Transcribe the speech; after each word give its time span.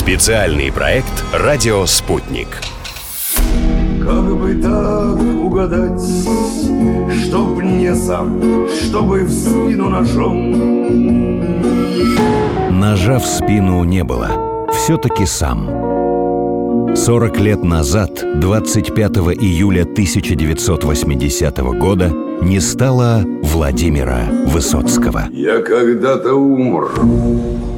Специальный 0.00 0.72
проект 0.72 1.12
«Радио 1.30 1.84
Спутник». 1.84 2.62
Как 4.02 4.34
бы 4.34 4.54
так 4.54 5.20
угадать, 5.44 6.00
чтоб 7.22 7.62
не 7.62 7.94
сам, 7.94 8.66
чтобы 8.82 9.24
в 9.24 9.30
спину 9.30 9.90
ножом. 9.90 10.52
Ножа 12.80 13.18
в 13.18 13.26
спину 13.26 13.84
не 13.84 14.02
было, 14.02 14.66
все-таки 14.72 15.26
сам. 15.26 16.96
40 16.96 17.38
лет 17.38 17.62
назад, 17.62 18.24
25 18.40 19.10
июля 19.38 19.82
1980 19.82 21.58
года, 21.78 22.10
не 22.40 22.58
стало 22.60 23.22
Владимира 23.42 24.22
Высоцкого. 24.46 25.24
Я 25.30 25.60
когда-то 25.60 26.32
умр. 26.32 27.69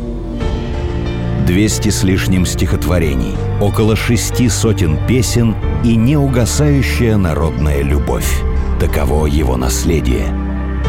200 1.53 1.91
с 1.91 2.03
лишним 2.03 2.47
стихотворений, 2.47 3.37
около 3.61 3.95
шести 3.95 4.49
сотен 4.49 4.99
песен 5.07 5.55
и 5.85 5.97
неугасающая 5.97 7.19
народная 7.19 7.83
любовь. 7.83 8.41
Таково 8.81 9.27
его 9.27 9.59
наследие. 9.59 10.35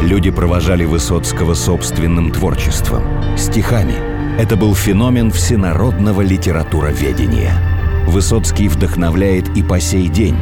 Люди 0.00 0.30
провожали 0.30 0.86
Высоцкого 0.86 1.52
собственным 1.52 2.32
творчеством, 2.32 3.04
стихами. 3.36 3.94
Это 4.40 4.56
был 4.56 4.74
феномен 4.74 5.30
всенародного 5.30 6.22
литературоведения– 6.22 7.52
Высоцкий 8.06 8.68
вдохновляет 8.68 9.54
и 9.56 9.62
по 9.62 9.80
сей 9.80 10.08
день. 10.08 10.36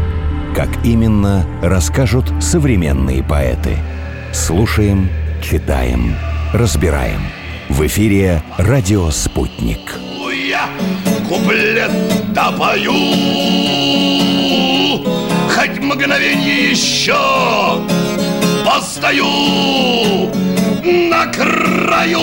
Как 0.54 0.68
именно, 0.84 1.44
расскажут 1.62 2.32
современные 2.40 3.24
поэты. 3.24 3.76
Слушаем, 4.32 5.08
читаем, 5.42 6.14
разбираем. 6.52 7.22
В 7.68 7.84
эфире 7.86 8.42
«Радио 8.58 9.10
Спутник». 9.10 10.11
Я 10.62 10.68
куплет 11.28 11.90
допою, 12.32 12.92
Хоть 15.48 15.78
мгновенье 15.80 16.70
еще 16.70 17.14
постою 18.64 20.30
на 20.84 21.26
краю 21.26 22.20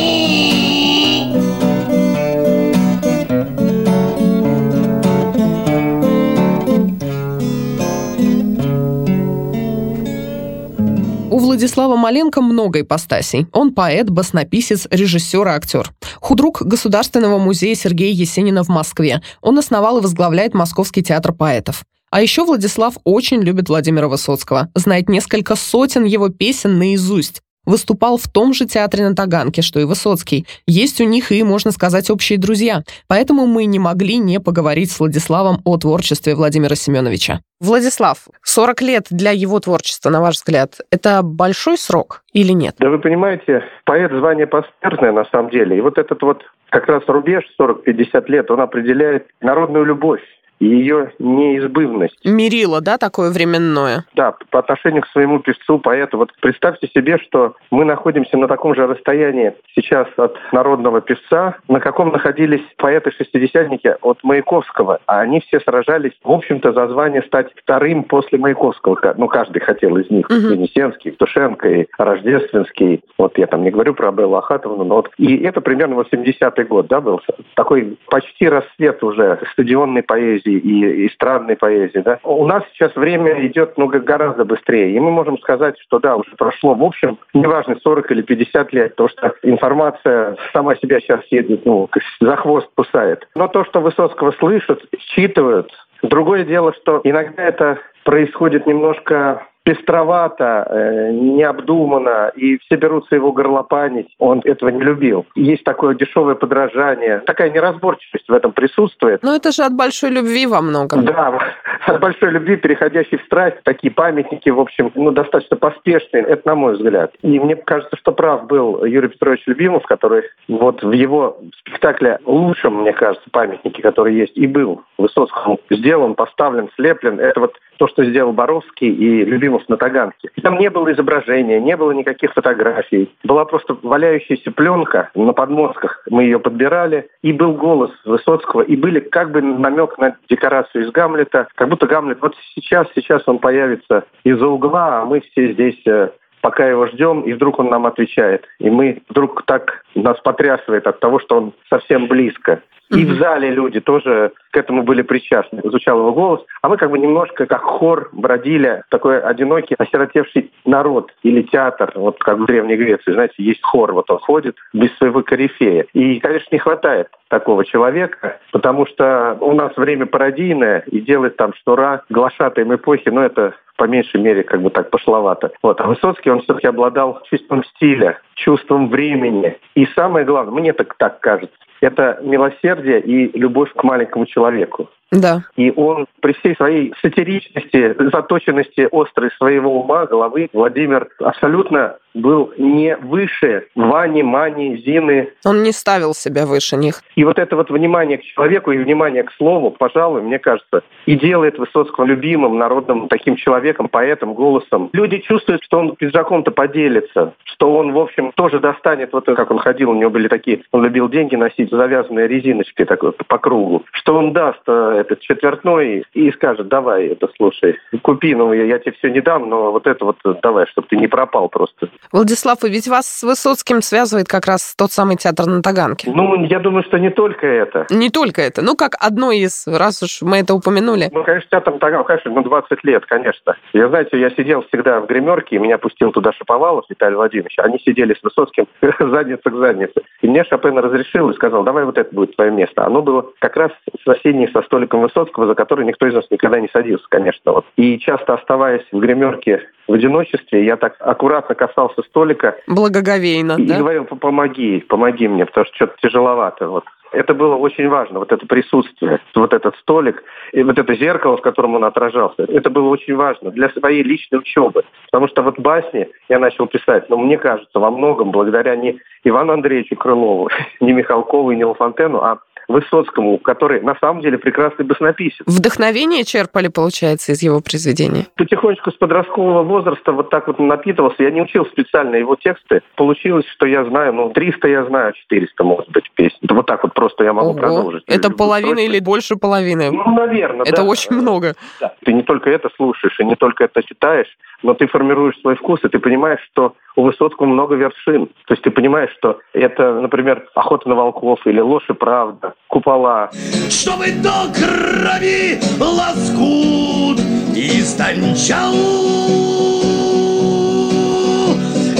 Владислава 11.50 11.95
Маленко 11.95 12.44
много 12.44 12.81
ипостасей. 12.81 13.47
Он 13.53 13.73
поэт, 13.73 14.11
баснописец, 14.11 14.86
режиссер 14.92 15.47
и 15.47 15.50
актер. 15.50 15.92
Худрук 16.22 16.61
Государственного 16.61 17.39
музея 17.39 17.73
Сергея 17.73 18.14
Есенина 18.14 18.64
в 18.64 18.67
Москве. 18.67 19.23
Он 19.42 19.58
основал 19.58 19.97
и 19.97 20.02
возглавляет 20.02 20.53
Московский 20.53 21.02
театр 21.02 21.33
поэтов. 21.33 21.86
А 22.11 22.22
еще 22.22 22.45
Владислав 22.45 22.97
очень 23.03 23.42
любит 23.42 23.67
Владимира 23.67 24.08
Высоцкого, 24.08 24.70
знает 24.75 25.09
несколько 25.09 25.55
сотен 25.55 26.05
его 26.05 26.30
песен 26.30 26.77
наизусть 26.77 27.42
выступал 27.66 28.18
в 28.18 28.28
том 28.28 28.54
же 28.54 28.66
театре 28.66 29.08
на 29.08 29.16
Таганке, 29.16 29.62
что 29.62 29.80
и 29.80 29.86
Высоцкий. 29.86 30.46
Есть 30.66 31.02
у 31.02 31.06
них 31.06 31.32
и, 31.32 31.44
можно 31.44 31.72
сказать, 31.72 32.10
общие 32.10 32.40
друзья. 32.40 32.84
Поэтому 33.08 33.46
мы 33.46 33.66
не 33.66 33.80
могли 33.80 34.18
не 34.18 34.40
поговорить 34.40 34.92
с 34.92 35.00
Владиславом 35.00 35.62
о 35.66 35.78
творчестве 35.78 36.36
Владимира 36.36 36.76
Семеновича. 36.76 37.40
Владислав, 37.60 38.28
40 38.44 38.82
лет 38.82 39.08
для 39.10 39.32
его 39.32 39.60
творчества, 39.60 40.10
на 40.10 40.22
ваш 40.22 40.36
взгляд, 40.36 40.78
это 40.92 41.22
большой 41.24 41.78
срок 41.78 42.24
или 42.32 42.54
нет? 42.54 42.76
Да 42.80 42.90
вы 42.90 43.00
понимаете, 43.00 43.64
поэт 43.84 44.12
звание 44.12 44.48
посмертное 44.48 45.12
на 45.12 45.26
самом 45.26 45.52
деле. 45.52 45.78
И 45.78 45.82
вот 45.82 45.98
этот 45.98 46.22
вот 46.22 46.42
как 46.70 46.88
раз 46.88 47.04
рубеж 47.08 47.44
40-50 47.60 48.26
лет, 48.28 48.50
он 48.50 48.62
определяет 48.62 49.28
народную 49.42 49.84
любовь 49.84 50.22
и 50.60 50.66
ее 50.66 51.12
неизбывность. 51.20 52.18
Мерило, 52.26 52.82
да, 52.82 52.98
такое 52.98 53.32
временное? 53.32 54.06
Да, 54.14 54.36
по 54.50 54.60
отношению 54.60 55.02
к 55.04 55.08
своему 55.08 55.40
певцу, 55.40 55.80
поэту. 55.80 56.17
Вот 56.17 56.32
представьте 56.42 56.88
себе, 56.88 57.17
что 57.17 57.56
мы 57.72 57.86
находимся 57.86 58.38
на 58.38 58.48
таком 58.48 58.76
же 58.76 58.86
расстоянии 58.88 59.54
сейчас 59.76 60.08
от 60.17 60.36
народного 60.52 61.02
певца, 61.02 61.58
на 61.67 61.80
каком 61.80 62.10
находились 62.10 62.61
поэты-шестидесятники 62.78 63.95
от 64.02 64.23
Маяковского. 64.23 65.00
А 65.06 65.22
они 65.22 65.39
все 65.42 65.60
сражались, 65.61 66.14
в 66.23 66.32
общем-то, 66.32 66.73
за 66.73 66.88
звание 66.88 67.22
стать 67.23 67.48
вторым 67.56 68.04
после 68.04 68.38
Маяковского. 68.38 69.16
Ну, 69.17 69.28
каждый 69.28 69.60
хотел 69.62 69.98
из 69.98 70.10
них. 70.10 70.30
Угу. 70.30 70.54
Енисенский, 70.54 71.12
Тушенко 71.12 71.70
и 71.70 71.88
Рождественский. 71.98 73.02
Вот 73.17 73.38
я 73.38 73.48
там 73.48 73.64
не 73.64 73.72
говорю 73.72 73.94
про 73.94 74.12
Беллу 74.12 74.36
Ахатовну, 74.36 74.83
но 74.83 74.95
вот... 74.95 75.10
И 75.17 75.38
это 75.38 75.62
примерно 75.62 76.02
80-й 76.02 76.64
год, 76.66 76.88
да, 76.88 77.02
был 77.02 77.22
такой 77.56 77.98
почти 78.10 78.48
рассвет 78.48 79.04
уже 79.04 79.39
стадионной 79.54 80.04
поэзии 80.04 80.48
поэзии 80.49 81.04
и 81.04 81.08
эстрадной 81.08 81.55
поэзии. 81.55 81.99
Да? 81.99 82.20
У 82.23 82.45
нас 82.48 82.64
сейчас 82.73 82.95
время 82.95 83.45
идет 83.45 83.77
ну, 83.77 83.87
гораздо 83.87 84.45
быстрее, 84.45 84.95
и 84.95 84.99
мы 84.99 85.11
можем 85.11 85.37
сказать, 85.39 85.76
что 85.80 85.99
да, 85.99 86.15
уже 86.15 86.32
прошло, 86.37 86.73
в 86.73 86.83
общем, 86.83 87.17
неважно, 87.33 87.77
40 87.82 88.11
или 88.11 88.21
50 88.21 88.73
лет, 88.73 88.95
потому 88.95 89.09
что 89.09 89.33
информация 89.43 90.36
сама 90.54 90.76
себя 90.76 90.99
сейчас 90.99 91.21
едет, 91.30 91.65
ну, 91.65 91.89
за 92.20 92.36
хвост 92.36 92.70
кусает. 92.76 93.27
Но 93.36 93.48
то, 93.48 93.65
что 93.65 93.82
Высоцкого 93.82 94.32
слышат, 94.32 94.82
считывают, 94.99 95.71
Другое 96.02 96.45
дело, 96.45 96.73
что 96.73 97.02
иногда 97.04 97.43
это 97.43 97.77
происходит 98.05 98.65
немножко 98.65 99.45
пестровато, 99.64 100.65
э, 100.70 101.11
необдуманно, 101.11 102.31
и 102.36 102.58
все 102.59 102.75
берутся 102.75 103.15
его 103.15 103.31
горлопанить. 103.31 104.08
Он 104.17 104.42
этого 104.43 104.70
не 104.70 104.81
любил. 104.81 105.25
Есть 105.36 105.64
такое 105.64 105.95
дешевое 105.95 106.36
подражание. 106.36 107.20
Такая 107.25 107.52
неразборчивость 107.52 108.27
в 108.27 108.33
этом 108.33 108.52
присутствует. 108.52 109.21
Но 109.21 109.36
это 109.36 109.52
же 109.52 109.64
от 109.64 109.75
большой 109.75 110.09
любви 110.11 110.47
во 110.47 110.61
многом. 110.61 111.05
Да, 111.05 111.37
от 111.86 111.99
большой 111.99 112.31
любви, 112.31 112.55
переходящей 112.55 113.17
в 113.17 113.23
страсть. 113.25 113.58
Такие 113.64 113.93
памятники, 113.93 114.49
в 114.49 114.59
общем, 114.59 114.92
ну, 114.95 115.11
достаточно 115.11 115.58
поспешные. 115.58 116.23
Это 116.23 116.47
на 116.47 116.55
мой 116.55 116.73
взгляд. 116.73 117.14
И 117.21 117.39
мне 117.39 117.55
кажется, 117.55 117.95
что 117.97 118.11
прав 118.11 118.47
был 118.47 118.83
Юрий 118.86 119.09
Петрович 119.09 119.43
Любимов, 119.45 119.83
который 119.86 120.23
вот 120.47 120.81
в 120.81 120.91
его 120.91 121.37
спектакле 121.59 122.20
лучшем, 122.26 122.81
мне 122.81 122.93
кажется, 122.93 123.30
памятнике, 123.31 123.81
который 123.81 124.15
есть, 124.15 124.36
и 124.36 124.47
был 124.47 124.81
Высоцкому 124.97 125.59
сделан, 125.70 126.15
поставлен, 126.15 126.70
слеплен. 126.76 127.20
Это 127.20 127.39
вот 127.39 127.55
то, 127.77 127.87
что 127.87 128.03
сделал 128.03 128.33
Боровский 128.33 128.89
и 128.89 129.24
Любимов 129.24 129.49
на 129.68 129.77
Таганке. 129.77 130.30
И 130.36 130.42
там 130.42 130.57
не 130.57 130.69
было 130.69 130.92
изображения, 130.92 131.60
не 131.60 131.75
было 131.75 131.92
никаких 131.92 132.33
фотографий. 132.33 133.12
Была 133.24 133.45
просто 133.45 133.77
валяющаяся 133.81 134.51
пленка 134.51 135.10
на 135.15 135.33
подмостках. 135.33 136.04
Мы 136.10 136.24
ее 136.24 136.39
подбирали. 136.39 137.10
И 137.21 137.33
был 137.33 137.54
голос 137.54 137.92
Высоцкого. 138.06 138.62
И 138.62 138.75
были 138.75 139.00
как 139.00 139.31
бы 139.31 139.42
намек 139.42 139.98
на 139.98 140.15
декорацию 140.30 140.86
из 140.86 140.92
Гамлета. 140.92 141.48
Как 141.56 141.69
будто 141.69 141.88
Гамлет 141.88 142.21
вот 142.21 142.36
сейчас, 142.56 142.88
сейчас 142.95 143.24
он 143.27 143.39
появится 143.39 144.06
из-за 144.24 144.48
угла, 144.48 145.01
а 145.01 145.06
мы 145.06 145.21
все 145.21 145.54
здесь 145.54 145.81
э, 145.88 146.09
пока 146.42 146.68
его 146.68 146.88
ждем, 146.88 147.21
и 147.21 147.33
вдруг 147.33 147.59
он 147.59 147.69
нам 147.69 147.86
отвечает. 147.86 148.45
И 148.59 148.69
мы 148.69 149.01
вдруг 149.09 149.44
так 149.45 149.83
нас 149.95 150.19
потрясывает 150.21 150.88
от 150.88 151.00
того, 151.00 151.19
что 151.19 151.38
он 151.38 151.54
совсем 151.69 152.07
близко. 152.07 152.62
И 152.92 153.06
в 153.06 153.19
зале 153.19 153.51
люди 153.51 153.80
тоже 153.80 154.31
к 154.51 154.57
этому 154.57 154.83
были 154.83 155.01
причастны. 155.04 155.62
Звучал 155.63 156.00
его 156.00 156.13
голос. 156.13 156.42
А 156.62 156.69
мы 156.69 156.77
как 156.77 156.89
бы 156.89 156.98
немножко 156.98 157.45
как 157.45 157.62
хор 157.62 158.10
бродили, 158.12 158.83
такой 158.89 159.19
одинокий, 159.19 159.75
осиротевший 159.77 160.51
народ 160.66 161.12
или 161.24 161.44
театр, 161.44 161.92
вот 161.95 162.18
как 162.19 162.39
в 162.39 162.45
Древней 162.45 162.77
Греции, 162.77 163.13
знаете, 163.13 163.36
есть 163.38 163.62
хор, 163.63 163.94
вот 163.94 164.10
он 164.10 164.18
ходит 164.18 164.56
без 164.74 164.95
своего 164.98 165.22
корифея. 165.22 165.86
И, 165.94 166.19
конечно, 166.19 166.48
не 166.51 166.60
хватает 166.60 167.10
такого 167.30 167.63
человека, 167.63 168.39
потому 168.51 168.88
что 168.88 169.38
у 169.39 169.54
нас 169.54 169.75
время 169.77 170.06
пародийное, 170.06 170.83
и 170.88 171.00
делать 171.00 171.38
там 171.38 171.54
шнура 171.54 172.01
глашатаем 172.10 172.74
эпохи, 172.74 173.10
ну, 173.10 173.21
это 173.21 173.54
по 173.77 173.86
меньшей 173.86 174.19
мере 174.19 174.44
как 174.44 174.62
бы 174.62 174.69
так 174.69 174.89
пошловато. 174.89 175.51
Вот. 175.63 175.80
А 175.80 175.88
Высоцкий, 175.88 176.30
он 176.30 176.42
все-таки 176.42 176.68
обладал 176.68 177.21
чувством 177.30 177.63
стиля, 177.63 178.19
чувством 178.36 178.89
времени. 178.89 179.57
И 179.75 179.86
самое 179.95 180.25
главное, 180.25 180.60
мне 180.60 180.74
так, 180.74 180.95
так 180.95 181.19
кажется, 181.21 181.56
это 181.81 182.19
милосердие 182.22 183.01
и 183.01 183.38
любовь 183.38 183.72
к 183.74 183.84
маленькому 183.84 184.25
человеку. 184.25 184.89
Да. 185.11 185.44
И 185.56 185.71
он 185.75 186.06
при 186.21 186.33
всей 186.33 186.56
своей 186.56 186.94
сатиричности, 187.01 187.95
заточенности 188.11 188.88
острой 188.91 189.31
своего 189.38 189.81
ума, 189.81 190.06
головы, 190.06 190.50
Владимир 190.53 191.07
абсолютно 191.19 191.97
был 192.13 192.53
не 192.57 192.95
выше 192.97 193.67
Вани, 193.75 194.23
Мани, 194.23 194.77
Зины. 194.77 195.29
Он 195.45 195.63
не 195.63 195.71
ставил 195.71 196.13
себя 196.13 196.45
выше 196.45 196.75
них. 196.75 197.01
И 197.15 197.23
вот 197.23 197.39
это 197.39 197.56
вот 197.56 197.69
внимание 197.69 198.17
к 198.17 198.23
человеку 198.23 198.71
и 198.71 198.77
внимание 198.77 199.23
к 199.23 199.31
слову, 199.33 199.71
пожалуй, 199.71 200.21
мне 200.21 200.39
кажется, 200.39 200.83
и 201.06 201.15
делает 201.15 201.57
Высоцкого 201.57 202.05
любимым 202.05 202.57
народным 202.57 203.07
таким 203.07 203.35
человеком, 203.35 203.89
поэтом, 203.89 204.33
голосом. 204.33 204.89
Люди 204.94 205.19
чувствуют, 205.19 205.63
что 205.63 205.79
он 205.79 205.95
пиджаком-то 205.95 206.51
поделится, 206.51 207.33
что 207.44 207.75
он, 207.75 207.94
в 207.94 208.00
общем, 208.00 208.31
тоже 208.35 208.59
достанет, 208.59 209.13
вот 209.13 209.25
как 209.25 209.51
он 209.51 209.59
ходил, 209.59 209.91
у 209.91 209.95
него 209.95 210.09
были 210.09 210.27
такие, 210.27 210.63
он 210.71 210.83
любил 210.83 211.09
деньги 211.09 211.35
носить, 211.35 211.69
завязанные 211.69 212.27
резиночкой 212.27 212.85
такой 212.85 213.12
по 213.12 213.38
кругу, 213.38 213.83
что 213.91 214.15
он 214.15 214.33
даст 214.33 214.62
э, 214.67 214.99
этот 215.00 215.19
четвертной 215.22 216.04
и 216.13 216.31
скажет, 216.31 216.68
давай, 216.68 217.07
это 217.07 217.30
слушай, 217.36 217.78
купи, 218.01 218.36
ну 218.36 218.54
я, 218.54 218.66
я 218.66 218.80
тебе 218.80 218.94
все 218.94 219.10
не 219.10 219.22
дам, 219.22 219.50
но 219.50 219.72
вот 219.72 219.88
это 219.88 220.06
вот 220.06 220.18
давай, 220.42 220.66
чтобы 220.68 220.88
ты 220.88 220.98
не 220.98 221.07
пропал 221.07 221.50
просто. 221.50 221.90
Владислав, 222.12 222.63
и 222.63 222.69
ведь 222.69 222.88
вас 222.88 223.07
с 223.07 223.24
Высоцким 223.24 223.81
связывает 223.81 224.28
как 224.28 224.46
раз 224.46 224.75
тот 224.75 224.92
самый 224.92 225.16
театр 225.16 225.46
на 225.46 225.62
Таганке. 225.62 226.12
Ну, 226.13 226.44
я 226.46 226.60
думаю, 226.60 226.84
что 226.84 226.98
не 226.98 227.10
только 227.10 227.48
это. 227.48 227.88
Не 227.90 228.10
только 228.10 228.42
это, 228.42 228.62
ну 228.62 228.75
как 228.75 228.96
одно 229.00 229.31
из, 229.31 229.68
раз 229.68 230.04
уж 230.04 230.22
мы 230.22 230.38
это 230.38 230.54
упомянули. 230.54 231.10
Ну, 231.12 231.24
конечно, 231.24 231.50
театр 231.50 231.74
на 231.74 231.80
Таганке, 231.80 232.07
конечно, 232.07 232.31
ну 232.31 232.44
20 232.44 232.84
лет, 232.84 233.06
конечно. 233.06 233.56
Я, 233.74 233.88
знаете, 233.90 234.19
я 234.19 234.30
сидел 234.31 234.63
всегда 234.63 235.00
в 235.00 235.07
гримерке, 235.07 235.56
и 235.56 235.60
меня 235.60 235.78
пустил 235.78 236.12
туда 236.12 236.31
Шаповалов 236.34 236.86
Виталий 236.90 237.16
Владимирович. 237.16 237.57
Они 237.60 237.80
сидели 237.80 238.13
с 238.13 238.24
Высоцким 238.24 238.68
задница 239.00 239.50
к 239.50 239.56
заднице. 239.56 240.01
И 240.22 240.28
мне 240.28 240.44
Шопен 240.44 240.78
разрешил 240.78 241.30
и 241.30 241.36
сказал, 241.36 241.63
давай 241.63 241.86
вот 241.86 241.98
это 241.98 242.13
будет 242.13 242.36
твое 242.36 242.51
место. 242.51 242.86
Оно 242.86 243.01
было 243.01 243.25
как 243.40 243.56
раз 243.56 243.72
соседнее 244.06 244.50
со 244.50 244.62
столиком 244.89 245.01
Высоцкого, 245.01 245.47
за 245.47 245.56
который 245.56 245.86
никто 245.86 246.07
из 246.07 246.13
нас 246.13 246.25
никогда 246.30 246.59
не 246.59 246.68
садился, 246.69 247.06
конечно. 247.09 247.53
Вот. 247.53 247.65
И 247.77 247.97
часто 248.00 248.33
оставаясь 248.33 248.86
в 248.91 249.00
гримерке 249.00 249.62
в 249.88 249.94
одиночестве, 249.94 250.65
я 250.65 250.77
так 250.77 250.95
аккуратно 251.00 251.56
касался 251.56 252.01
столика. 252.03 252.57
Благоговейно, 252.68 253.56
и, 253.57 253.65
да? 253.65 253.75
И 253.75 253.80
говорил, 253.80 254.06
помоги, 254.06 254.81
помоги 254.81 255.27
мне, 255.27 255.45
потому 255.45 255.65
что 255.65 255.75
что-то 255.75 255.95
тяжеловато. 256.01 256.68
Вот. 256.68 256.83
Это 257.12 257.33
было 257.33 257.56
очень 257.56 257.89
важно, 257.89 258.19
вот 258.19 258.31
это 258.31 258.45
присутствие, 258.45 259.19
вот 259.33 259.53
этот 259.53 259.75
столик, 259.77 260.24
и 260.51 260.62
вот 260.62 260.77
это 260.77 260.94
зеркало, 260.94 261.38
в 261.38 261.41
котором 261.41 261.75
он 261.75 261.83
отражался. 261.83 262.44
Это 262.44 262.69
было 262.69 262.88
очень 262.89 263.15
важно 263.15 263.50
для 263.50 263.69
своей 263.69 264.03
личной 264.03 264.39
учебы. 264.39 264.83
Потому 265.12 265.27
что 265.27 265.41
вот 265.41 265.59
басни 265.59 266.07
я 266.30 266.38
начал 266.38 266.68
писать, 266.68 267.09
но 267.09 267.18
мне 267.18 267.39
кажется, 267.39 267.80
во 267.80 267.89
многом 267.89 268.30
благодаря 268.30 268.75
не 268.75 269.00
Ивану 269.24 269.53
Андреевичу 269.53 269.95
Крылову, 269.95 270.50
не 270.80 270.94
Михалкову 270.94 271.51
и 271.51 271.56
не 271.56 271.65
Лафонтену, 271.65 272.19
а 272.19 272.39
Высоцкому, 272.69 273.39
который 273.39 273.81
на 273.81 273.95
самом 274.00 274.21
деле 274.21 274.38
прекрасный 274.38 274.86
баснописец. 274.86 275.42
Вдохновение 275.48 276.24
черпали, 276.24 276.68
получается, 276.68 277.31
из 277.31 277.42
его 277.42 277.62
произведений? 277.62 278.27
Потихонечку 278.36 278.92
с 278.92 278.94
подросткового 278.94 279.63
возраста 279.63 280.12
вот 280.12 280.30
так 280.30 280.48
вот 280.48 280.60
напитывался. 280.60 281.24
Я 281.24 281.31
не 281.31 281.42
учил 281.42 281.66
специально 281.66 282.16
его 282.16 282.36
тексты. 282.36 282.81
Получилось, 282.95 283.45
что 283.56 283.66
я 283.66 283.83
знаю, 283.86 284.13
ну, 284.13 284.30
300 284.30 284.68
я 284.68 284.86
знаю, 284.86 285.13
400, 285.13 285.63
может 285.63 285.89
быть, 285.89 286.12
песен. 286.13 286.38
Вот 286.48 286.68
так 286.68 286.83
вот 286.83 286.94
просто 286.94 287.24
я 287.24 287.33
могу 287.33 287.50
Ого. 287.50 287.60
продолжить. 287.60 288.04
Это 288.06 288.30
половина 288.30 288.80
или 288.80 289.00
больше 289.00 289.36
половины? 289.36 289.89
Ну, 289.92 290.04
наверное, 290.13 290.65
Это 290.65 290.83
да. 290.83 290.83
очень 290.83 291.15
много. 291.15 291.56
Да. 291.81 291.95
Ты 292.06 292.13
не 292.13 292.22
только 292.22 292.51
это 292.51 292.69
слушаешь 292.75 293.19
и 293.19 293.25
не 293.25 293.36
только 293.36 293.63
это 293.63 293.81
читаешь, 293.81 294.27
но 294.63 294.73
ты 294.73 294.88
формируешь 294.88 295.39
свой 295.41 295.56
вкус, 295.56 295.79
и 295.83 295.89
ты 295.89 296.00
понимаешь, 296.00 296.39
что 296.51 296.75
у 296.95 297.03
Высоцкого 297.03 297.47
много 297.47 297.75
вершин. 297.75 298.27
То 298.47 298.53
есть 298.53 298.63
ты 298.63 298.71
понимаешь, 298.71 299.11
что 299.17 299.39
это, 299.53 300.01
например, 300.01 300.47
«Охота 300.56 300.89
на 300.89 300.95
волков» 300.95 301.39
или 301.45 301.59
«Ложь 301.59 301.89
и 301.89 301.94
правда», 301.94 302.53
«Купола». 302.67 303.29
Чтобы 303.69 304.11
до 304.11 304.51
крови 304.53 305.59
лоскут 305.79 307.19
истончал 307.56 308.73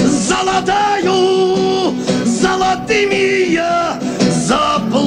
Золотаю 0.06 1.92
золотыми 2.24 3.52
я 3.52 3.98
заплатами 4.20 5.00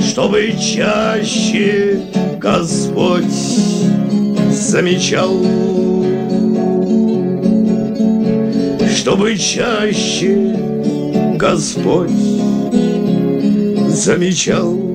Чтобы 0.00 0.52
чаще 0.52 2.19
Господь 2.40 3.30
замечал 4.50 5.36
Чтобы 8.96 9.36
чаще 9.36 10.56
Господь 11.36 12.10
замечал. 13.90 14.89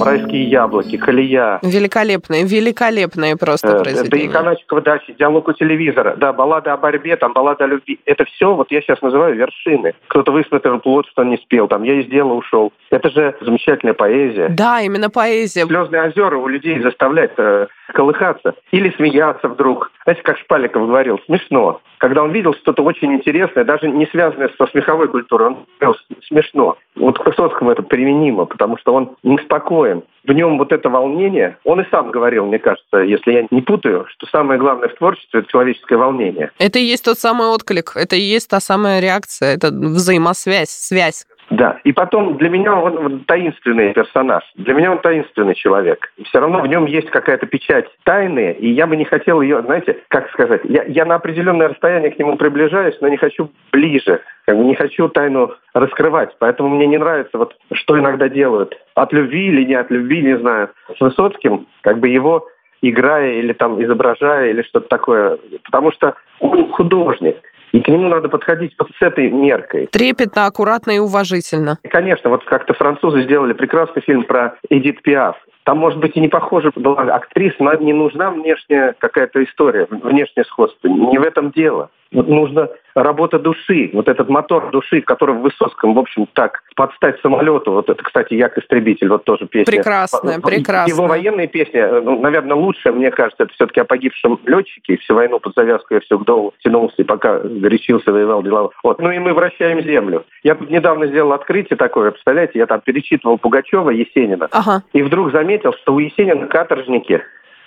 «Райские 0.00 0.44
яблоки», 0.44 0.96
«Колея», 0.96 1.58
Великолепные, 1.62 2.44
великолепные 2.44 3.36
просто 3.36 3.68
Э, 3.68 3.70
Да 3.70 3.78
и 3.78 3.82
произведения. 3.82 4.32
Каначикова 4.32 4.80
дача, 4.80 5.12
диалог 5.18 5.48
у 5.48 5.52
телевизора, 5.52 6.14
да, 6.16 6.32
баллада 6.32 6.72
о 6.72 6.76
борьбе, 6.76 7.16
там, 7.16 7.32
баллада 7.32 7.64
о 7.64 7.66
любви. 7.66 7.98
Это 8.04 8.24
все, 8.24 8.54
вот 8.54 8.70
я 8.70 8.80
сейчас 8.80 9.00
называю 9.02 9.34
вершины. 9.34 9.94
Кто-то 10.08 10.32
высмотрел 10.32 10.78
плод, 10.80 11.06
что 11.10 11.22
он 11.22 11.30
не 11.30 11.36
спел, 11.36 11.68
там, 11.68 11.82
я 11.82 12.00
из 12.00 12.06
дела 12.06 12.32
ушел. 12.32 12.72
Это 12.90 13.10
же 13.10 13.34
замечательная 13.40 13.94
поэзия. 13.94 14.48
Да, 14.48 14.80
именно 14.80 15.10
поэзия. 15.10 15.66
Слезные 15.66 16.02
озера 16.08 16.36
у 16.36 16.48
людей 16.48 16.80
заставляет 16.80 17.32
э, 17.38 17.66
колыхаться 17.92 18.54
или 18.70 18.90
смеяться 18.96 19.48
вдруг. 19.48 19.90
Знаете, 20.04 20.22
как 20.22 20.38
Шпаликов 20.38 20.86
говорил, 20.86 21.20
смешно. 21.26 21.80
Когда 21.98 22.22
он 22.22 22.30
видел 22.30 22.54
что-то 22.54 22.82
очень 22.82 23.12
интересное, 23.12 23.64
даже 23.64 23.88
не 23.88 24.06
связанное 24.06 24.50
со 24.56 24.66
смеховой 24.66 25.08
культурой, 25.08 25.48
он 25.48 25.66
говорил, 25.80 26.00
смешно. 26.26 26.76
Вот 26.96 27.18
к 27.18 27.26
Высоцкому 27.26 27.70
это 27.70 27.82
применимо, 27.82 28.44
потому 28.44 28.78
что 28.78 28.94
он 28.94 29.16
неспокоен. 29.22 30.02
В 30.24 30.32
нем 30.32 30.58
вот 30.58 30.72
это 30.72 30.88
волнение, 30.88 31.56
он 31.64 31.80
и 31.80 31.90
сам 31.90 32.10
говорил, 32.10 32.46
мне 32.46 32.58
кажется, 32.58 32.98
если 32.98 33.32
я 33.32 33.46
не 33.50 33.62
путаю, 33.62 34.06
что 34.08 34.26
самое 34.26 34.60
главное 34.60 34.88
в 34.88 34.94
творчестве– 34.94 35.40
это 35.40 35.50
человеческое 35.50 35.96
волнение. 35.96 36.50
Это 36.58 36.78
и 36.78 36.82
есть 36.82 37.04
тот 37.04 37.18
самый 37.18 37.48
отклик, 37.48 37.92
это 37.94 38.16
и 38.16 38.20
есть 38.20 38.50
та 38.50 38.60
самая 38.60 39.00
реакция, 39.00 39.54
это 39.54 39.68
взаимосвязь, 39.68 40.70
связь. 40.70 41.26
Да, 41.50 41.78
и 41.84 41.92
потом 41.92 42.36
для 42.36 42.50
меня 42.50 42.74
он, 42.76 43.20
таинственный 43.20 43.94
персонаж, 43.94 44.44
для 44.56 44.74
меня 44.74 44.92
он 44.92 44.98
таинственный 44.98 45.54
человек. 45.54 46.12
Все 46.24 46.40
равно 46.40 46.60
в 46.60 46.66
нем 46.66 46.84
есть 46.84 47.08
какая-то 47.10 47.46
печать 47.46 47.86
тайны, 48.04 48.52
и 48.58 48.70
я 48.70 48.86
бы 48.86 48.96
не 48.96 49.04
хотел 49.04 49.40
ее, 49.40 49.62
знаете, 49.62 49.98
как 50.08 50.30
сказать, 50.30 50.60
я, 50.64 50.84
я 50.84 51.06
на 51.06 51.14
определенное 51.14 51.68
расстояние 51.68 52.10
к 52.10 52.18
нему 52.18 52.36
приближаюсь, 52.36 52.98
но 53.00 53.08
не 53.08 53.16
хочу 53.16 53.50
ближе, 53.72 54.20
как 54.46 54.58
бы 54.58 54.64
не 54.64 54.74
хочу 54.74 55.08
тайну 55.08 55.54
раскрывать. 55.72 56.36
Поэтому 56.38 56.68
мне 56.68 56.86
не 56.86 56.98
нравится, 56.98 57.38
вот 57.38 57.56
что 57.72 57.98
иногда 57.98 58.28
делают, 58.28 58.76
от 58.94 59.12
любви 59.12 59.46
или 59.46 59.64
не 59.64 59.74
от 59.74 59.90
любви, 59.90 60.22
не 60.22 60.36
знаю, 60.38 60.68
с 60.96 61.00
Высоцким, 61.00 61.66
как 61.80 61.98
бы 61.98 62.08
его 62.08 62.46
играя 62.82 63.32
или 63.34 63.52
там 63.52 63.82
изображая 63.82 64.50
или 64.50 64.62
что-то 64.62 64.88
такое. 64.88 65.38
Потому 65.64 65.92
что 65.92 66.14
он 66.40 66.70
художник. 66.70 67.36
И 67.72 67.80
к 67.80 67.88
нему 67.88 68.08
надо 68.08 68.28
подходить 68.28 68.74
вот 68.78 68.88
с 68.98 69.02
этой 69.02 69.30
меркой. 69.30 69.88
Трепетно, 69.88 70.46
аккуратно 70.46 70.92
и 70.92 70.98
уважительно. 70.98 71.78
И, 71.82 71.88
конечно, 71.88 72.30
вот 72.30 72.44
как-то 72.44 72.74
французы 72.74 73.22
сделали 73.22 73.52
прекрасный 73.52 74.02
фильм 74.02 74.24
про 74.24 74.56
Эдит 74.70 75.02
Пиаф. 75.02 75.36
Там, 75.64 75.78
может 75.78 75.98
быть, 75.98 76.16
и 76.16 76.20
не 76.20 76.28
похожа 76.28 76.70
была 76.74 77.02
актриса, 77.14 77.56
но 77.58 77.74
не 77.74 77.92
нужна 77.92 78.30
внешняя 78.30 78.94
какая-то 78.98 79.44
история, 79.44 79.86
внешнее 79.90 80.44
сходство. 80.46 80.88
Не 80.88 81.18
в 81.18 81.22
этом 81.22 81.50
дело. 81.50 81.90
Вот 82.10 82.26
нужно 82.26 82.70
работа 83.02 83.38
души, 83.38 83.90
вот 83.92 84.08
этот 84.08 84.28
мотор 84.28 84.70
души, 84.70 85.00
который 85.00 85.34
в 85.34 85.40
Высоцком, 85.40 85.94
в 85.94 85.98
общем, 85.98 86.26
так, 86.32 86.62
подстать 86.76 87.20
самолету. 87.20 87.72
Вот 87.72 87.88
это, 87.88 88.02
кстати, 88.02 88.34
Як-истребитель, 88.34 89.08
вот 89.08 89.24
тоже 89.24 89.46
песня. 89.46 89.72
Прекрасная, 89.72 90.40
прекрасная. 90.40 90.94
Его 90.94 91.06
военные 91.06 91.48
песни, 91.48 91.80
ну, 91.80 92.20
наверное, 92.20 92.56
лучшая, 92.56 92.92
мне 92.92 93.10
кажется, 93.10 93.44
это 93.44 93.52
все-таки 93.54 93.80
о 93.80 93.84
погибшем 93.84 94.40
летчике. 94.46 94.96
Всю 94.98 95.14
войну 95.14 95.38
под 95.40 95.54
завязку 95.54 95.94
я 95.94 96.00
все 96.00 96.18
к 96.18 96.24
долу 96.24 96.54
тянулся, 96.62 96.96
и 96.98 97.04
пока 97.04 97.38
горячился, 97.38 98.12
воевал, 98.12 98.42
делал. 98.42 98.72
Вот. 98.82 99.00
Ну 99.00 99.10
и 99.10 99.18
мы 99.18 99.32
вращаем 99.32 99.82
землю. 99.82 100.24
Я 100.42 100.54
тут 100.54 100.70
недавно 100.70 101.06
сделал 101.06 101.32
открытие 101.32 101.76
такое, 101.76 102.10
представляете, 102.10 102.58
я 102.58 102.66
там 102.66 102.80
перечитывал 102.80 103.38
Пугачева, 103.38 103.90
Есенина, 103.90 104.48
Ага. 104.50 104.82
и 104.92 105.02
вдруг 105.02 105.32
заметил, 105.32 105.72
что 105.74 105.94
у 105.94 105.98
Есенина 105.98 106.46
каторжники 106.46 107.22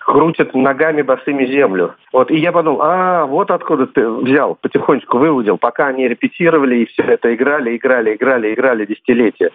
крутят 0.05 0.53
ногами 0.53 1.01
босыми 1.01 1.45
землю. 1.45 1.95
Вот, 2.11 2.31
и 2.31 2.37
я 2.37 2.51
подумал, 2.51 2.81
а, 2.81 3.25
вот 3.25 3.51
откуда 3.51 3.87
ты 3.87 4.07
взял, 4.07 4.55
потихонечку 4.55 5.17
выудил, 5.17 5.57
пока 5.57 5.87
они 5.87 6.07
репетировали 6.07 6.77
и 6.77 6.85
все 6.87 7.03
это 7.03 7.33
играли, 7.33 7.77
играли, 7.77 8.15
играли, 8.15 8.53
играли 8.53 8.85
десятилетия. 8.85 9.51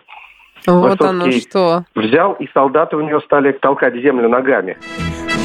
Вот 0.67 1.00
оно 1.00 1.31
что. 1.33 1.85
Взял, 1.95 2.33
и 2.35 2.49
солдаты 2.55 2.97
у 2.97 3.00
него 3.00 3.21
стали 3.21 3.53
толкать 3.53 3.95
землю 3.95 4.29
ногами. 4.29 4.76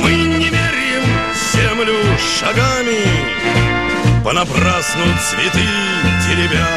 Мы 0.03 0.11
не 0.11 0.49
меряем 0.49 1.03
землю 1.33 1.93
шагами, 2.17 3.01
Понапрасну 4.23 5.03
цветы 5.19 5.65
теребя. 6.23 6.67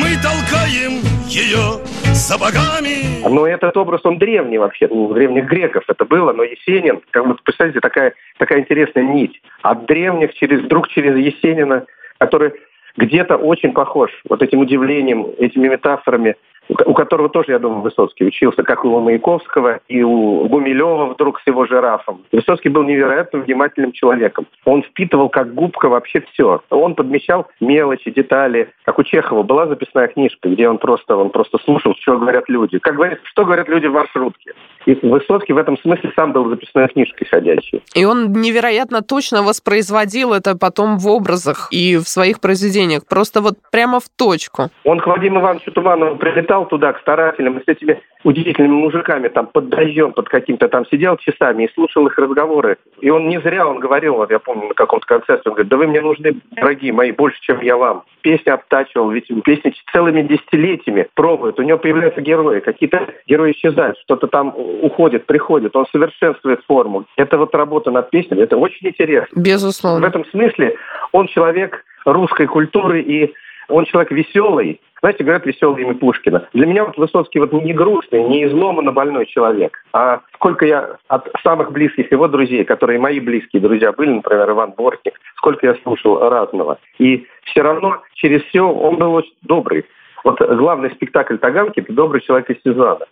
Мы 0.00 0.16
толкаем 0.22 1.00
ее 1.26 1.80
сапогами. 2.20 3.26
Но 3.28 3.46
этот 3.46 3.76
образ, 3.76 4.00
он 4.04 4.18
древний 4.18 4.58
вообще, 4.58 4.86
у 4.86 5.12
древних 5.12 5.46
греков 5.46 5.84
это 5.88 6.04
было, 6.04 6.32
но 6.32 6.42
Есенин, 6.42 7.00
как 7.10 7.26
бы, 7.26 7.34
представляете, 7.42 7.80
такая, 7.80 8.14
такая 8.38 8.60
интересная 8.60 9.04
нить. 9.04 9.40
От 9.62 9.86
древних 9.86 10.34
через, 10.34 10.60
вдруг 10.62 10.88
через 10.88 11.16
Есенина, 11.16 11.86
который 12.18 12.52
где-то 12.96 13.36
очень 13.36 13.72
похож 13.72 14.10
вот 14.28 14.42
этим 14.42 14.60
удивлением, 14.60 15.26
этими 15.38 15.68
метафорами, 15.68 16.36
у 16.70 16.74
ко- 16.74 16.84
у 16.88 16.94
которого 16.94 17.28
тоже, 17.28 17.52
я 17.52 17.58
думаю, 17.58 17.82
Высоцкий 17.82 18.24
учился, 18.24 18.62
как 18.62 18.84
и 18.84 18.88
у 18.88 19.00
Маяковского, 19.00 19.80
и 19.88 20.02
у 20.02 20.46
Гумилева 20.48 21.06
вдруг 21.06 21.40
с 21.40 21.46
его 21.46 21.66
жирафом. 21.66 22.22
Высоцкий 22.32 22.68
был 22.68 22.84
невероятно 22.84 23.40
внимательным 23.40 23.92
человеком. 23.92 24.46
Он 24.64 24.82
впитывал 24.82 25.28
как 25.28 25.52
губка 25.54 25.88
вообще 25.88 26.22
все. 26.32 26.62
Он 26.70 26.94
подмечал 26.94 27.48
мелочи, 27.60 28.10
детали. 28.10 28.70
Как 28.84 28.98
у 28.98 29.02
Чехова 29.02 29.42
была 29.42 29.66
записная 29.66 30.08
книжка, 30.08 30.48
где 30.48 30.68
он 30.68 30.78
просто, 30.78 31.16
он 31.16 31.30
просто 31.30 31.58
слушал, 31.64 31.94
что 32.00 32.16
говорят 32.18 32.48
люди. 32.48 32.78
Как 32.78 32.94
говорят, 32.94 33.18
что 33.24 33.44
говорят 33.44 33.68
люди 33.68 33.86
в 33.86 33.92
маршрутке. 33.92 34.52
И 34.86 34.94
Высоцкий 35.02 35.52
в 35.52 35.58
этом 35.58 35.76
смысле 35.78 36.12
сам 36.14 36.32
был 36.32 36.48
записной 36.48 36.88
книжкой 36.88 37.26
ходячей. 37.26 37.82
И 37.94 38.04
он 38.04 38.32
невероятно 38.32 39.02
точно 39.02 39.42
воспроизводил 39.42 40.32
это 40.32 40.56
потом 40.56 40.98
в 40.98 41.08
образах 41.08 41.68
и 41.70 41.96
в 41.96 42.04
своих 42.08 42.40
произведениях. 42.40 43.02
Просто 43.08 43.40
вот 43.40 43.54
прямо 43.72 44.00
в 44.00 44.08
точку. 44.08 44.70
Он 44.84 45.00
к 45.00 45.06
Вадиму 45.06 45.40
Ивановичу 45.40 45.72
Туманову 45.72 46.16
прилетал 46.16 46.59
приезжал 46.60 46.66
туда 46.66 46.92
к 46.92 47.00
старателям 47.00 47.60
с 47.60 47.68
этими 47.68 48.00
удивительными 48.24 48.74
мужиками 48.74 49.28
там 49.28 49.46
под 49.46 49.68
дождем, 49.68 50.12
под 50.12 50.28
каким-то 50.28 50.68
там 50.68 50.84
сидел 50.86 51.16
часами 51.16 51.64
и 51.64 51.72
слушал 51.74 52.06
их 52.06 52.18
разговоры. 52.18 52.76
И 53.00 53.10
он 53.10 53.28
не 53.28 53.40
зря, 53.40 53.66
он 53.66 53.78
говорил, 53.78 54.14
вот 54.16 54.30
я 54.30 54.38
помню 54.38 54.68
на 54.68 54.74
каком-то 54.74 55.06
концерте, 55.06 55.42
он 55.46 55.54
говорит, 55.54 55.70
да 55.70 55.76
вы 55.76 55.86
мне 55.86 56.00
нужны, 56.00 56.34
дорогие 56.50 56.92
мои, 56.92 57.12
больше, 57.12 57.40
чем 57.40 57.60
я 57.62 57.76
вам. 57.76 58.02
Песни 58.22 58.50
обтачивал, 58.50 59.10
ведь 59.10 59.28
песни 59.44 59.72
целыми 59.92 60.22
десятилетиями 60.22 61.06
пробуют. 61.14 61.58
У 61.58 61.62
него 61.62 61.78
появляются 61.78 62.20
герои, 62.20 62.60
какие-то 62.60 63.06
герои 63.26 63.52
исчезают, 63.52 63.98
что-то 63.98 64.26
там 64.26 64.54
уходит, 64.82 65.26
приходит, 65.26 65.74
он 65.76 65.86
совершенствует 65.92 66.60
форму. 66.66 67.04
Это 67.16 67.38
вот 67.38 67.54
работа 67.54 67.90
над 67.90 68.10
песнями, 68.10 68.42
это 68.42 68.56
очень 68.56 68.88
интересно. 68.88 69.40
Безусловно. 69.40 70.06
В 70.06 70.08
этом 70.08 70.24
смысле 70.26 70.76
он 71.12 71.28
человек 71.28 71.84
русской 72.04 72.46
культуры 72.46 73.00
и 73.00 73.32
он 73.70 73.84
человек 73.84 74.10
веселый, 74.10 74.80
знаете, 75.00 75.24
говорят 75.24 75.46
веселое 75.46 75.82
имя 75.82 75.94
Пушкина. 75.94 76.48
Для 76.52 76.66
меня 76.66 76.84
вот 76.84 76.96
Высоцкий 76.96 77.38
вот 77.38 77.52
не 77.52 77.72
грустный, 77.72 78.22
не 78.24 78.44
изломанно 78.44 78.92
больной 78.92 79.26
человек. 79.26 79.76
А 79.92 80.20
сколько 80.34 80.66
я 80.66 80.96
от 81.08 81.28
самых 81.42 81.72
близких 81.72 82.10
его 82.12 82.28
друзей, 82.28 82.64
которые 82.64 82.98
мои 82.98 83.20
близкие 83.20 83.62
друзья 83.62 83.92
были, 83.92 84.10
например, 84.10 84.50
Иван 84.50 84.72
Бортник, 84.76 85.18
сколько 85.36 85.66
я 85.66 85.74
слушал 85.82 86.28
разного. 86.28 86.78
И 86.98 87.26
все 87.44 87.62
равно 87.62 88.02
через 88.14 88.42
все 88.44 88.62
он 88.62 88.96
был 88.96 89.14
очень 89.14 89.34
добрый. 89.42 89.86
Вот 90.22 90.38
главный 90.40 90.90
спектакль 90.90 91.38
Таганки– 91.38 91.80
это 91.80 91.92
«Добрый 91.92 92.20
человек 92.20 92.50
из 92.50 92.60
Сезанна». 92.62 93.06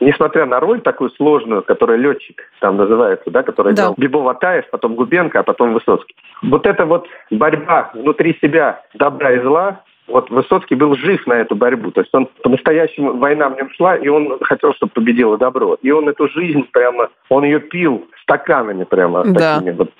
Несмотря 0.00 0.46
на 0.46 0.60
роль 0.60 0.80
такую 0.80 1.10
сложную, 1.10 1.62
которая 1.62 1.98
летчик 1.98 2.42
там 2.60 2.78
называется, 2.78 3.30
да, 3.30 3.42
которая 3.42 3.74
да. 3.74 3.92
Бибо 3.98 4.18
Ватаев, 4.18 4.68
потом 4.70 4.94
Губенко, 4.94 5.40
а 5.40 5.42
потом 5.42 5.74
Высоцкий. 5.74 6.14
Вот 6.42 6.66
эта 6.66 6.86
вот 6.86 7.06
борьба 7.30 7.90
внутри 7.92 8.38
себя 8.40 8.82
добра 8.94 9.32
и 9.32 9.40
зла, 9.40 9.82
вот 10.10 10.30
Высоцкий 10.30 10.74
был 10.74 10.94
жив 10.96 11.26
на 11.26 11.34
эту 11.34 11.54
борьбу. 11.54 11.90
То 11.90 12.00
есть 12.00 12.14
он 12.14 12.28
по-настоящему, 12.42 13.16
война 13.16 13.48
в 13.48 13.56
нем 13.56 13.70
шла, 13.72 13.96
и 13.96 14.08
он 14.08 14.38
хотел, 14.42 14.74
чтобы 14.74 14.92
победило 14.92 15.38
добро. 15.38 15.76
И 15.82 15.90
он 15.90 16.08
эту 16.08 16.28
жизнь 16.28 16.64
прямо, 16.72 17.08
он 17.28 17.44
ее 17.44 17.60
пил 17.60 18.06
стаканами 18.22 18.84
прямо. 18.84 19.24
Да. 19.24 19.56
Такими, 19.56 19.72
вот, 19.72 19.90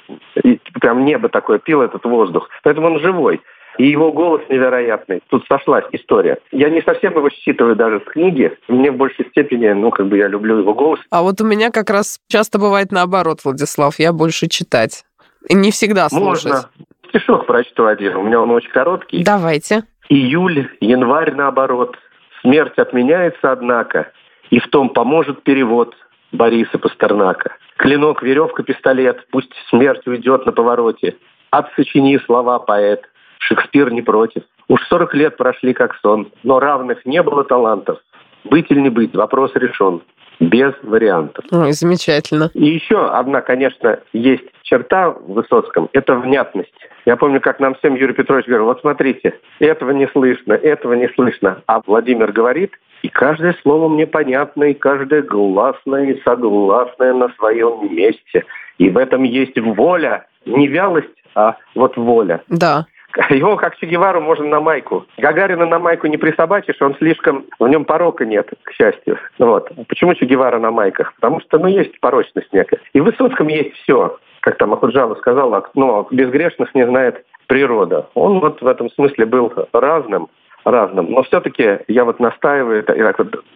и 0.43 0.61
прям 0.81 1.05
небо 1.05 1.29
такое 1.29 1.59
пил, 1.59 1.83
этот 1.83 2.05
воздух. 2.05 2.49
Поэтому 2.63 2.89
он 2.89 3.01
живой. 3.01 3.41
И 3.79 3.87
его 3.87 4.13
голос 4.13 4.43
невероятный. 4.49 5.23
Тут 5.29 5.47
сошлась 5.47 5.85
история. 5.93 6.39
Я 6.51 6.69
не 6.71 6.83
совсем 6.83 7.15
его 7.15 7.31
считываю 7.31 7.77
даже 7.77 8.01
с 8.01 8.05
книги. 8.05 8.53
Мне 8.69 8.91
в 8.91 8.97
большей 8.97 9.27
степени, 9.29 9.69
ну, 9.69 9.91
как 9.91 10.07
бы 10.09 10.19
я 10.19 10.29
люблю 10.29 10.59
его 10.59 10.75
голос. 10.75 11.01
А 11.11 11.23
вот 11.23 11.41
у 11.41 11.47
меня 11.47 11.71
как 11.71 11.89
раз 11.89 12.21
часто 12.29 12.59
бывает 12.59 12.93
наоборот, 12.93 13.39
Владислав. 13.45 13.99
Я 13.99 14.13
больше 14.13 14.49
читать. 14.49 15.05
И 15.49 15.55
не 15.55 15.71
всегда 15.71 16.09
слушать. 16.09 16.45
Можно. 16.45 16.69
Стишок 17.09 17.47
прочту 17.47 17.87
один. 17.87 18.17
У 18.17 18.23
меня 18.23 18.41
он 18.41 18.51
очень 18.51 18.71
короткий. 18.71 19.25
Давайте. 19.25 19.85
Июль, 20.11 20.69
январь 20.81 21.33
наоборот. 21.35 21.97
Смерть 22.43 22.77
отменяется, 22.79 23.53
однако, 23.53 24.11
и 24.51 24.59
в 24.59 24.67
том 24.69 24.89
поможет 24.89 25.45
перевод 25.45 25.95
Бориса 26.33 26.79
Пастернака. 26.79 27.57
Клинок, 27.77 28.21
веревка, 28.21 28.65
пистолет, 28.65 29.25
пусть 29.31 29.53
смерть 29.69 30.05
уйдет 30.09 30.47
на 30.47 30.53
повороте. 30.53 31.17
Отсочини 31.51 32.19
слова, 32.27 32.59
поэт. 32.59 33.09
Шекспир 33.39 33.93
не 33.93 34.03
против. 34.03 34.43
Уж 34.67 34.83
сорок 34.89 35.15
лет 35.15 35.37
прошли 35.37 35.75
как 35.75 35.95
сон, 36.03 36.33
но 36.43 36.59
равных 36.59 37.07
не 37.07 37.23
было 37.23 37.45
талантов. 37.45 38.01
Быть 38.43 38.67
или 38.69 38.81
не 38.81 38.91
быть, 38.91 39.15
вопрос 39.15 39.53
решен 39.55 40.03
без 40.41 40.73
вариантов. 40.83 41.45
Ой, 41.53 41.73
замечательно. 41.73 42.51
И 42.55 42.65
еще 42.65 43.07
одна, 43.09 43.43
конечно, 43.43 44.01
есть 44.13 44.45
черта 44.63 45.11
в 45.11 45.33
Высоцком– 45.35 45.89
это 45.93 46.15
внятность. 46.17 46.73
Я 47.05 47.17
помню, 47.17 47.41
как 47.41 47.61
нам 47.61 47.75
всем 47.75 47.95
Юрий 47.95 48.15
Петрович 48.15 48.47
говорил, 48.47 48.67
вот 48.67 48.81
смотрите, 48.81 49.35
этого 49.59 49.91
не 49.91 50.07
слышно, 50.09 50.55
этого 50.55 50.95
не 50.95 51.09
слышно. 51.09 51.63
А 51.67 51.81
Владимир 51.87 52.33
говорит, 52.33 52.73
и 53.03 53.09
каждое 53.09 53.55
слово 53.63 53.89
мне 53.89 54.07
понятно, 54.07 54.65
и 54.65 54.75
каждое 54.75 55.23
гласное 55.23 56.13
и 56.13 56.23
согласное 56.23 57.15
на 57.15 57.29
своем 57.31 57.95
месте. 57.95 58.45
И 58.79 58.89
в 58.89 58.97
этом 58.97 59.25
есть 59.25 59.59
воля, 59.59 60.27
не 60.47 60.69
вялость, 60.69 61.09
а 61.35 61.57
вот 61.75 61.97
воля. 61.97 62.43
Да. 62.49 62.87
Его, 63.31 63.57
как 63.57 63.77
Че 63.77 63.87
Гевару, 63.87 64.21
можно 64.21 64.47
на 64.47 64.61
майку. 64.61 65.07
Гагарина 65.19 65.67
на 65.67 65.79
майку 65.79 66.07
не 66.07 66.17
присобачишь, 66.17 66.81
он 66.81 66.95
слишком... 66.97 67.45
В 67.59 67.69
нем 67.69 67.85
порока 67.85 68.25
нет, 68.25 68.51
к 68.63 68.73
счастью. 68.73 69.19
Вот. 69.39 69.71
Почему 69.89 70.15
Че 70.15 70.27
Гевара 70.27 70.59
на 70.59 70.71
майках? 70.71 71.15
Потому 71.15 71.41
что, 71.41 71.59
ну, 71.59 71.67
есть 71.67 71.99
порочность 72.01 72.53
некая. 72.53 72.81
И 72.93 73.01
в 73.01 73.05
Высоцком 73.05 73.49
есть 73.49 73.75
все. 73.83 74.19
Как 74.41 74.57
там 74.57 74.73
Ахуджава 74.73 75.17
сказала, 75.17 75.69
но 75.75 76.07
безгрешных 76.11 76.75
не 76.75 76.87
знает 76.87 77.25
природа. 77.47 78.09
Он 78.15 78.41
вот 78.41 78.63
в 78.63 78.67
этом 78.67 78.91
смысле 78.91 79.27
был 79.27 79.53
разным, 79.73 80.29
разным. 80.65 81.11
Но 81.11 81.23
все-таки 81.25 81.81
я 81.89 82.05
вот 82.05 82.21
настаиваю 82.21 82.85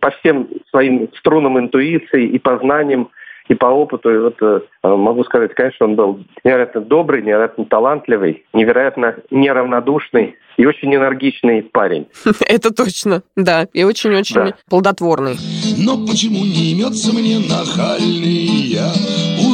по 0.00 0.10
всем 0.10 0.48
своим 0.70 1.08
струнам 1.14 1.58
интуиции 1.58 2.24
и 2.24 2.38
познаниям, 2.38 3.08
и 3.48 3.54
по 3.54 3.66
опыту, 3.66 4.10
и 4.10 4.18
вот 4.18 4.36
э, 4.40 4.60
могу 4.82 5.24
сказать, 5.24 5.54
конечно, 5.54 5.86
он 5.86 5.96
был 5.96 6.20
невероятно 6.44 6.80
добрый, 6.80 7.22
невероятно 7.22 7.64
талантливый, 7.66 8.44
невероятно 8.52 9.16
неравнодушный 9.30 10.36
и 10.56 10.66
очень 10.66 10.94
энергичный 10.94 11.62
парень. 11.62 12.08
Это 12.48 12.72
точно, 12.72 13.22
да, 13.36 13.66
и 13.72 13.84
очень-очень 13.84 14.34
да. 14.34 14.54
плодотворный. 14.68 15.36
Но 15.78 16.06
почему 16.06 16.44
не 16.44 16.72
имется 16.72 17.12
мне 17.12 17.38
нахальные 17.38 18.78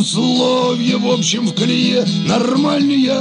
условия, 0.00 0.96
в 0.96 1.12
общем, 1.12 1.46
в 1.46 1.54
колее 1.54 2.02
нормальные? 2.26 3.12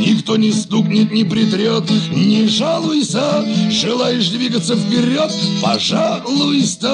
Никто 0.00 0.36
не 0.36 0.50
стукнет, 0.50 1.12
не 1.12 1.24
притрет, 1.24 1.84
не 2.10 2.48
жалуйся, 2.48 3.44
желаешь 3.70 4.30
двигаться 4.30 4.74
вперед, 4.74 5.30
пожалуйста. 5.62 6.88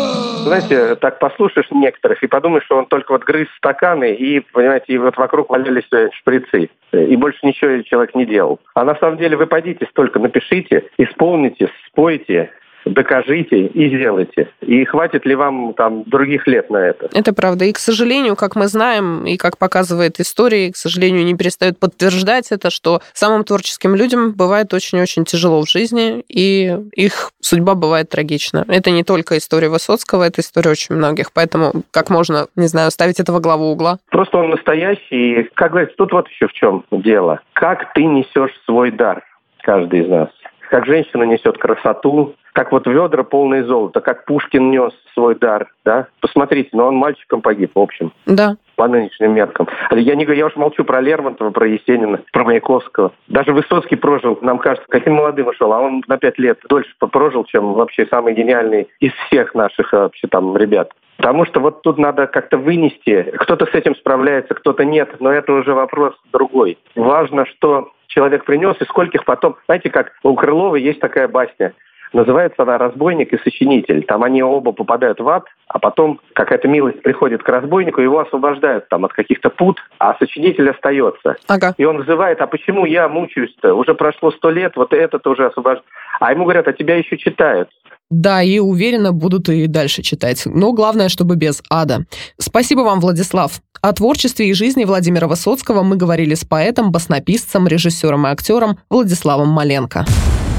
Знаете, 0.44 0.96
так 0.96 1.18
послушаешь 1.20 1.70
некоторых 1.70 2.22
и 2.22 2.26
подумаешь, 2.26 2.64
что 2.64 2.76
он 2.76 2.86
только 2.86 3.12
вот 3.12 3.24
грыз 3.24 3.48
стаканы 3.56 4.14
и, 4.14 4.40
понимаете, 4.40 4.92
и 4.92 4.98
вот 4.98 5.16
вокруг 5.16 5.50
валялись 5.50 5.88
шприцы. 6.20 6.70
И 6.92 7.16
больше 7.16 7.38
ничего 7.42 7.82
человек 7.82 8.14
не 8.14 8.26
делал. 8.26 8.60
А 8.74 8.84
на 8.84 8.96
самом 8.96 9.18
деле 9.18 9.36
вы 9.36 9.46
пойдите 9.46 9.86
столько 9.90 10.18
напишите, 10.18 10.84
исполните, 10.98 11.70
спойте, 11.86 12.50
докажите 12.88 13.66
и 13.66 13.88
сделайте. 13.96 14.48
И 14.60 14.84
хватит 14.84 15.26
ли 15.26 15.34
вам 15.34 15.74
там 15.74 16.04
других 16.04 16.46
лет 16.46 16.70
на 16.70 16.78
это? 16.78 17.08
Это 17.12 17.32
правда. 17.32 17.64
И, 17.64 17.72
к 17.72 17.78
сожалению, 17.78 18.36
как 18.36 18.56
мы 18.56 18.66
знаем, 18.66 19.24
и 19.26 19.36
как 19.36 19.58
показывает 19.58 20.20
история, 20.20 20.72
к 20.72 20.76
сожалению, 20.76 21.24
не 21.24 21.36
перестают 21.36 21.78
подтверждать 21.78 22.52
это, 22.52 22.70
что 22.70 23.00
самым 23.12 23.44
творческим 23.44 23.94
людям 23.94 24.32
бывает 24.32 24.72
очень-очень 24.74 25.24
тяжело 25.24 25.62
в 25.62 25.68
жизни, 25.68 26.24
и 26.28 26.76
их 26.92 27.30
судьба 27.40 27.74
бывает 27.74 28.08
трагична. 28.08 28.64
Это 28.68 28.90
не 28.90 29.04
только 29.04 29.38
история 29.38 29.68
Высоцкого, 29.68 30.24
это 30.24 30.40
история 30.40 30.70
очень 30.70 30.94
многих. 30.94 31.32
Поэтому 31.32 31.72
как 31.90 32.10
можно, 32.10 32.46
не 32.56 32.66
знаю, 32.66 32.90
ставить 32.90 33.20
этого 33.20 33.40
главу 33.40 33.70
угла? 33.72 33.98
Просто 34.10 34.38
он 34.38 34.50
настоящий. 34.50 35.48
Как 35.54 35.70
говорится, 35.70 35.96
тут 35.96 36.12
вот 36.12 36.28
еще 36.28 36.48
в 36.48 36.52
чем 36.52 36.84
дело. 36.90 37.40
Как 37.52 37.92
ты 37.92 38.04
несешь 38.04 38.52
свой 38.64 38.90
дар, 38.90 39.22
каждый 39.62 40.00
из 40.00 40.08
нас 40.08 40.28
как 40.68 40.86
женщина 40.86 41.24
несет 41.24 41.58
красоту, 41.58 42.34
как 42.58 42.72
вот 42.72 42.88
ведра 42.88 43.22
полные 43.22 43.62
золота, 43.62 44.00
как 44.00 44.24
Пушкин 44.24 44.72
нес 44.72 44.92
свой 45.14 45.36
дар, 45.36 45.68
да? 45.84 46.08
Посмотрите, 46.20 46.70
но 46.72 46.88
он 46.88 46.96
мальчиком 46.96 47.40
погиб, 47.40 47.70
в 47.72 47.78
общем. 47.78 48.10
Да. 48.26 48.56
По 48.74 48.88
нынешним 48.88 49.32
меркам. 49.32 49.68
Я, 49.92 50.16
не, 50.16 50.24
я 50.24 50.46
уж 50.46 50.56
молчу 50.56 50.82
про 50.82 51.00
Лермонтова, 51.00 51.50
про 51.50 51.68
Есенина, 51.68 52.20
про 52.32 52.42
Маяковского. 52.42 53.12
Даже 53.28 53.52
Высоцкий 53.52 53.94
прожил, 53.94 54.40
нам 54.42 54.58
кажется, 54.58 54.88
каким 54.88 55.14
молодым 55.14 55.46
ушел, 55.46 55.72
а 55.72 55.78
он 55.78 56.02
на 56.08 56.18
пять 56.18 56.36
лет 56.40 56.58
дольше 56.68 56.90
прожил, 56.98 57.44
чем 57.44 57.74
вообще 57.74 58.06
самый 58.06 58.34
гениальный 58.34 58.88
из 58.98 59.12
всех 59.28 59.54
наших 59.54 59.94
э, 59.94 59.98
вообще 59.98 60.26
там 60.26 60.56
ребят. 60.56 60.90
Потому 61.16 61.46
что 61.46 61.60
вот 61.60 61.82
тут 61.82 61.96
надо 61.96 62.26
как-то 62.26 62.58
вынести. 62.58 63.34
Кто-то 63.38 63.66
с 63.66 63.74
этим 63.74 63.94
справляется, 63.94 64.54
кто-то 64.54 64.84
нет, 64.84 65.08
но 65.20 65.30
это 65.30 65.52
уже 65.52 65.74
вопрос 65.74 66.16
другой. 66.32 66.76
Важно, 66.96 67.46
что 67.46 67.92
человек 68.08 68.44
принес 68.44 68.74
и 68.80 68.84
скольких 68.84 69.24
потом... 69.24 69.56
Знаете, 69.66 69.90
как 69.90 70.12
у 70.24 70.34
Крылова 70.34 70.74
есть 70.74 70.98
такая 70.98 71.28
басня. 71.28 71.72
Называется 72.12 72.62
она 72.62 72.78
«Разбойник 72.78 73.32
и 73.32 73.38
сочинитель». 73.38 74.04
Там 74.04 74.22
они 74.22 74.42
оба 74.42 74.72
попадают 74.72 75.20
в 75.20 75.28
ад, 75.28 75.44
а 75.66 75.78
потом 75.78 76.20
какая-то 76.34 76.68
милость 76.68 77.02
приходит 77.02 77.42
к 77.42 77.48
разбойнику, 77.48 78.00
его 78.00 78.20
освобождают 78.20 78.88
там 78.88 79.04
от 79.04 79.12
каких-то 79.12 79.50
пут, 79.50 79.78
а 79.98 80.16
сочинитель 80.18 80.70
остается. 80.70 81.36
Ага. 81.46 81.74
И 81.76 81.84
он 81.84 81.98
называет, 81.98 82.40
а 82.40 82.46
почему 82.46 82.86
я 82.86 83.08
мучаюсь-то? 83.08 83.74
Уже 83.74 83.94
прошло 83.94 84.30
сто 84.32 84.50
лет, 84.50 84.72
вот 84.76 84.92
этот 84.92 85.26
уже 85.26 85.46
освобожден. 85.46 85.84
А 86.20 86.32
ему 86.32 86.44
говорят, 86.44 86.66
а 86.68 86.72
тебя 86.72 86.96
еще 86.96 87.16
читают. 87.16 87.68
Да, 88.10 88.42
и 88.42 88.58
уверенно 88.58 89.12
будут 89.12 89.48
и 89.50 89.66
дальше 89.66 90.02
читать. 90.02 90.44
Но 90.46 90.72
главное, 90.72 91.10
чтобы 91.10 91.36
без 91.36 91.62
ада. 91.68 92.06
Спасибо 92.38 92.80
вам, 92.80 93.00
Владислав. 93.00 93.60
О 93.82 93.92
творчестве 93.92 94.48
и 94.48 94.54
жизни 94.54 94.84
Владимира 94.84 95.28
Высоцкого 95.28 95.82
мы 95.82 95.96
говорили 95.96 96.34
с 96.34 96.44
поэтом, 96.44 96.90
баснописцем, 96.90 97.68
режиссером 97.68 98.26
и 98.26 98.30
актером 98.30 98.78
Владиславом 98.88 99.48
Маленко. 99.48 100.06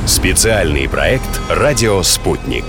Специальный 0.09 0.89
проект 0.89 1.39
«Радио 1.51 2.01
Спутник». 2.01 2.65